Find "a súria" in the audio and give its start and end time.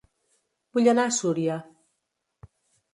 1.09-1.61